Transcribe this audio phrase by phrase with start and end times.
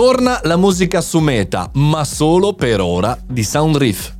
[0.00, 4.10] Torna la musica su Meta, ma solo per ora di Soundriff.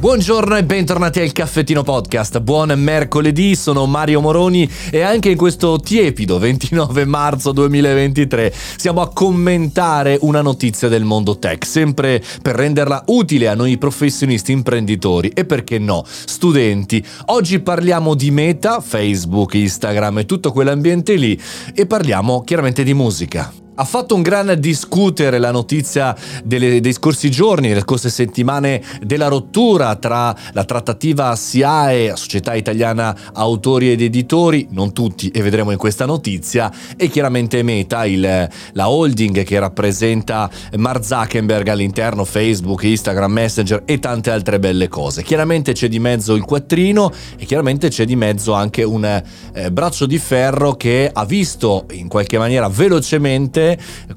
[0.00, 2.40] Buongiorno e bentornati al Caffettino Podcast.
[2.40, 9.12] Buon mercoledì, sono Mario Moroni e anche in questo tiepido 29 marzo 2023 siamo a
[9.12, 15.44] commentare una notizia del mondo tech, sempre per renderla utile a noi professionisti imprenditori e
[15.44, 17.04] perché no, studenti.
[17.26, 21.38] Oggi parliamo di Meta, Facebook, Instagram e tutto quell'ambiente lì
[21.74, 23.63] e parliamo chiaramente di musica.
[23.76, 26.14] Ha fatto un gran discutere la notizia
[26.44, 33.16] delle, dei scorsi giorni, delle scorse settimane, della rottura tra la trattativa SIAE, Società Italiana
[33.32, 38.88] Autori ed Editori, non tutti e vedremo in questa notizia, e chiaramente Meta, il, la
[38.88, 45.24] holding che rappresenta Mark Zuckerberg all'interno, Facebook, Instagram, Messenger e tante altre belle cose.
[45.24, 50.06] Chiaramente c'è di mezzo il quattrino e chiaramente c'è di mezzo anche un eh, braccio
[50.06, 53.62] di ferro che ha visto in qualche maniera velocemente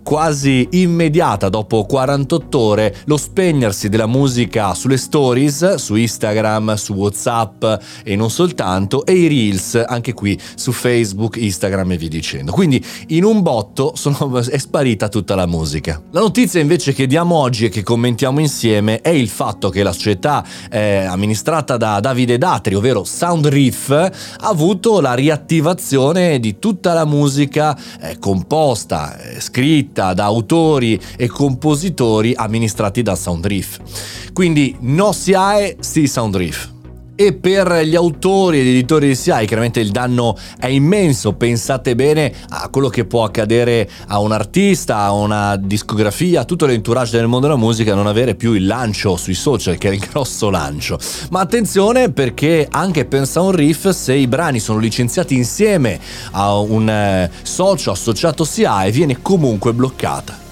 [0.03, 7.63] quasi immediata dopo 48 ore lo spegnersi della musica sulle stories, su Instagram, su Whatsapp
[8.03, 12.51] e non soltanto, e i reels anche qui su Facebook, Instagram e via dicendo.
[12.51, 16.01] Quindi in un botto sono, è sparita tutta la musica.
[16.11, 19.91] La notizia invece che diamo oggi e che commentiamo insieme è il fatto che la
[19.91, 27.05] società eh, amministrata da Davide Datri, ovvero Soundriff, ha avuto la riattivazione di tutta la
[27.05, 33.79] musica eh, composta, eh, scritta da autori e compositori amministrati da Soundriff.
[34.33, 36.75] Quindi no SIAE, sì Soundriff
[37.19, 42.31] e per gli autori ed editori di SIAE chiaramente il danno è immenso, pensate bene
[42.49, 47.25] a quello che può accadere a un artista, a una discografia, a tutto l'entourage del
[47.25, 50.99] mondo della musica non avere più il lancio sui social che è il grosso lancio.
[51.31, 55.99] Ma attenzione perché anche pensa un riff se i brani sono licenziati insieme
[56.33, 60.45] a un eh, socio associato SIAE viene comunque bloccata.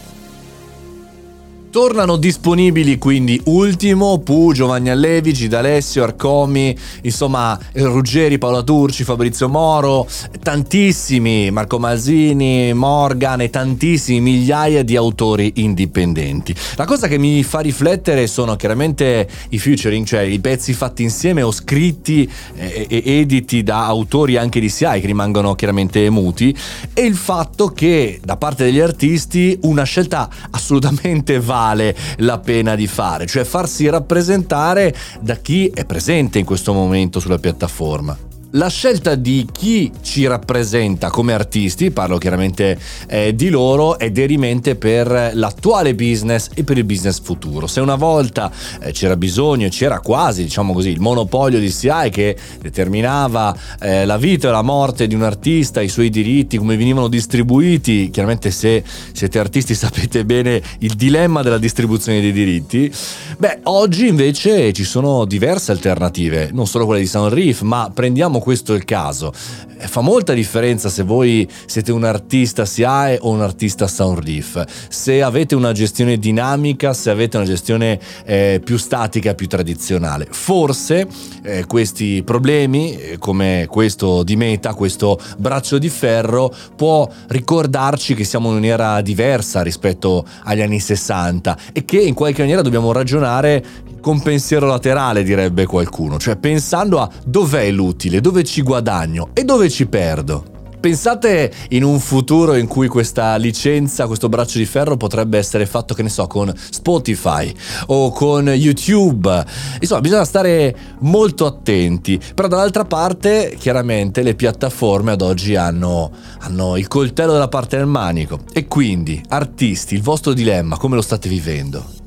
[1.76, 10.08] Tornano disponibili quindi Ultimo, Pu, Giovanni Allevi, Gidalessio, Arcomi, insomma Ruggeri, Paola Turci, Fabrizio Moro,
[10.42, 16.56] tantissimi, Marco Masini, Morgan e tantissimi migliaia di autori indipendenti.
[16.78, 21.42] La cosa che mi fa riflettere sono chiaramente i featuring, cioè i pezzi fatti insieme
[21.42, 26.56] o scritti e editi da autori anche di SIAI che rimangono chiaramente muti
[26.94, 32.76] e il fatto che da parte degli artisti una scelta assolutamente valida vale la pena
[32.76, 38.25] di fare, cioè farsi rappresentare da chi è presente in questo momento sulla piattaforma
[38.56, 44.76] la scelta di chi ci rappresenta come artisti, parlo chiaramente eh, di loro, è derimente
[44.76, 47.68] per l'attuale business e per il business futuro.
[47.68, 48.50] Se una volta
[48.80, 54.18] eh, c'era bisogno, c'era quasi, diciamo così, il monopolio di CI che determinava eh, la
[54.18, 58.84] vita e la morte di un artista, i suoi diritti, come venivano distribuiti, chiaramente se
[59.12, 62.90] siete artisti sapete bene il dilemma della distribuzione dei diritti,
[63.38, 68.44] beh, oggi invece ci sono diverse alternative, non solo quelle di Sound Reef, ma prendiamo
[68.46, 69.34] questo il caso.
[69.80, 75.24] Eh, fa molta differenza se voi siete un artista SIAE o un artista Soundriff, se
[75.24, 80.28] avete una gestione dinamica, se avete una gestione eh, più statica, più tradizionale.
[80.30, 81.08] Forse
[81.42, 88.26] eh, questi problemi, eh, come questo di Meta, questo braccio di ferro, può ricordarci che
[88.26, 93.94] siamo in un'era diversa rispetto agli anni 60 e che in qualche maniera dobbiamo ragionare
[94.06, 99.68] con pensiero laterale, direbbe qualcuno, cioè pensando a dov'è l'utile, dove ci guadagno e dove
[99.68, 100.46] ci perdo.
[100.80, 105.96] Pensate in un futuro in cui questa licenza, questo braccio di ferro potrebbe essere fatto,
[105.96, 107.52] che ne so, con Spotify
[107.88, 109.44] o con YouTube.
[109.80, 112.22] Insomma, bisogna stare molto attenti.
[112.36, 116.12] Però dall'altra parte, chiaramente, le piattaforme ad oggi hanno,
[116.42, 118.42] hanno il coltello dalla parte del manico.
[118.54, 122.05] E quindi, artisti, il vostro dilemma, come lo state vivendo?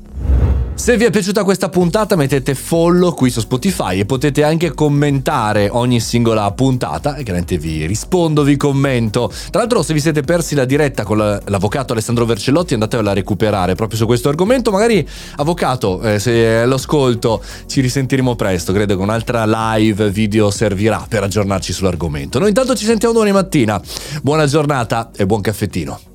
[0.79, 5.67] Se vi è piaciuta questa puntata mettete follow qui su Spotify e potete anche commentare
[5.69, 9.29] ogni singola puntata e chiaramente vi rispondo, vi commento.
[9.51, 13.75] Tra l'altro se vi siete persi la diretta con l'avvocato Alessandro Vercellotti andatevela a recuperare
[13.75, 14.71] proprio su questo argomento.
[14.71, 15.05] Magari
[15.35, 21.23] avvocato, eh, se lo ascolto ci risentiremo presto, credo che un'altra live video servirà per
[21.23, 22.39] aggiornarci sull'argomento.
[22.39, 23.79] Noi intanto ci sentiamo domani mattina.
[24.23, 26.08] Buona giornata e buon caffettino.